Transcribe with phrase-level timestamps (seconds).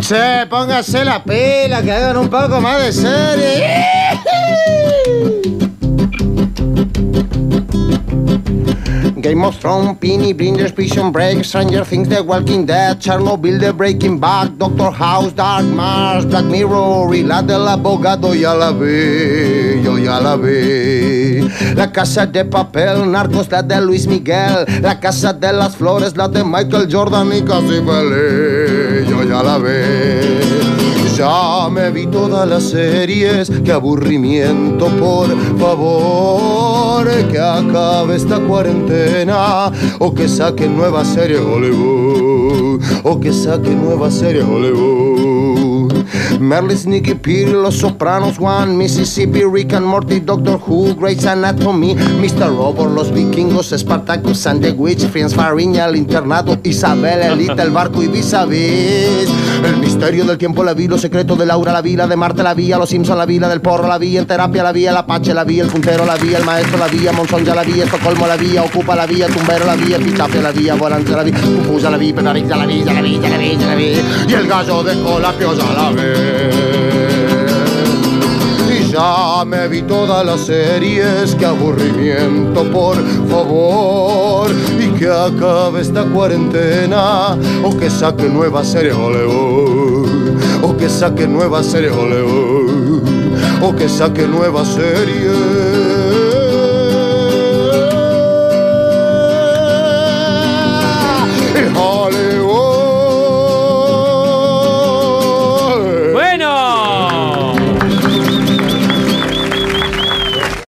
[0.00, 4.18] Che, póngase la pila, que hagan un poco más de serie.
[9.16, 14.18] Game of Thrones, Penny Blinders, Prison Break, Stranger Things, The Walking Dead, Chernobyl, The Breaking
[14.18, 19.98] Bad, Doctor House, Dark Mars, Black Mirror y la del abogado ya la vi, yo
[19.98, 21.09] ya la vi.
[21.74, 26.28] La casa de papel, Narcos, la de Luis Miguel, la casa de las flores, la
[26.28, 30.70] de Michael Jordan y casi feliz, yo ya la vi.
[31.16, 35.28] Ya me vi todas las series, qué aburrimiento, por
[35.58, 39.70] favor, que acabe esta cuarentena.
[39.98, 45.29] O que saque nueva serie Hollywood, o que saque nueva serie Hollywood.
[46.40, 52.48] Merlis, Nicky Peary, Los Sopranos, One, Mississippi, Rick and Morty, Doctor Who, Grey's Anatomy, Mr.
[52.48, 58.02] Robot, Los Vikingos, Spartacus, and the Witch, Friends Fariña, El Internado, Isabel, Elita, El Barco
[58.02, 59.28] y vis a vis.
[59.64, 62.42] El misterio del tiempo la vi, los secretos de Laura la vi, la de Marte
[62.42, 64.72] la vi, a Los Simpson la vi, la del Porro la vi, en terapia la
[64.72, 67.54] vi, el Apache la vi, el puntero la vi, el maestro la vi, Monzón ya
[67.54, 71.12] la vi, Estocolmo la vi, Ocupa la vi, Tumbero la vi, Pichafia la vi, Volante
[71.12, 73.56] la vi, Confusa la vi, Penaric ya la vi, ya la vi, ya la vi,
[73.56, 76.29] ya la vi, y el gallo de Colapio ya la vi.
[79.46, 82.96] Me vi todas las series, qué aburrimiento, por
[83.28, 84.50] favor.
[84.78, 91.62] Y que acabe esta cuarentena, o que saque nueva serie Hollywood, o que saque nueva
[91.62, 93.02] serie Hollywood,
[93.62, 95.59] o que saque nueva serie